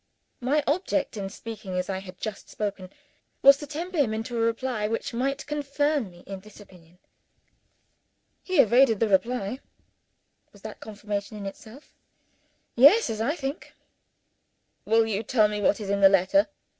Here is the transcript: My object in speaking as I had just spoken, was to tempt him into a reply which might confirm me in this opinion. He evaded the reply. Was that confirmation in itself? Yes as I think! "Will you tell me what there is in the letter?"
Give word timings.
My 0.39 0.63
object 0.65 1.15
in 1.15 1.29
speaking 1.29 1.77
as 1.77 1.87
I 1.87 1.99
had 1.99 2.17
just 2.17 2.49
spoken, 2.49 2.89
was 3.43 3.57
to 3.57 3.67
tempt 3.67 3.95
him 3.95 4.15
into 4.15 4.35
a 4.35 4.39
reply 4.41 4.87
which 4.87 5.13
might 5.13 5.45
confirm 5.45 6.09
me 6.09 6.21
in 6.25 6.39
this 6.39 6.59
opinion. 6.59 6.97
He 8.41 8.57
evaded 8.59 8.99
the 8.99 9.07
reply. 9.07 9.59
Was 10.53 10.63
that 10.63 10.79
confirmation 10.79 11.37
in 11.37 11.45
itself? 11.45 11.93
Yes 12.75 13.11
as 13.11 13.21
I 13.21 13.35
think! 13.35 13.75
"Will 14.85 15.05
you 15.05 15.21
tell 15.21 15.47
me 15.47 15.61
what 15.61 15.77
there 15.77 15.85
is 15.85 15.91
in 15.91 16.01
the 16.01 16.09
letter?" 16.09 16.47